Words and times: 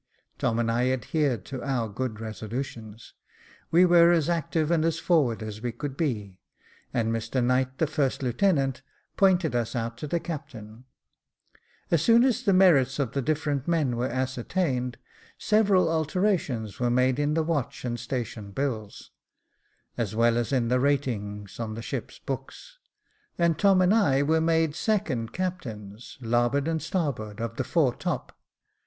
Tom 0.39 0.57
and 0.57 0.71
I 0.71 0.89
adhered 0.89 1.45
to 1.45 1.61
our 1.61 1.87
good 1.87 2.19
resolutions. 2.19 3.13
We 3.69 3.85
were 3.85 4.11
as 4.11 4.29
active 4.29 4.71
and 4.71 4.83
as 4.83 4.97
forward 4.97 5.43
as 5.43 5.61
we 5.61 5.71
could 5.71 5.95
be; 5.95 6.39
and 6.91 7.13
Mr 7.13 7.43
Knight, 7.43 7.77
the 7.77 7.85
first 7.85 8.23
lieutenant, 8.23 8.81
pointed 9.15 9.53
us 9.55 9.75
out 9.75 9.99
to 9.99 10.07
the 10.07 10.19
captain. 10.19 10.85
As 11.91 12.01
soon 12.01 12.23
as 12.23 12.41
the 12.41 12.51
merits 12.51 12.97
of 12.97 13.11
the 13.11 13.21
different 13.21 13.67
men 13.67 13.95
were 13.95 14.09
ascertained, 14.09 14.97
several 15.37 15.87
alterations 15.87 16.79
were 16.79 16.89
made 16.89 17.19
in 17.19 17.35
the 17.35 17.43
watch 17.43 17.85
and 17.85 17.99
station 17.99 18.49
bills, 18.49 19.11
as 19.99 20.15
well 20.15 20.35
as 20.39 20.51
in 20.51 20.67
the 20.69 20.79
ratings 20.79 21.59
on 21.59 21.75
the 21.75 21.83
ship's 21.83 22.17
books, 22.17 22.79
and 23.37 23.59
Tom 23.59 23.83
and 23.83 23.93
I 23.93 24.23
were 24.23 24.41
made 24.41 24.73
second 24.73 25.31
captains, 25.31 26.17
larboard 26.21 26.67
and 26.67 26.81
starboard, 26.81 27.39
of 27.39 27.55
the 27.57 27.63
foretop. 27.63 28.35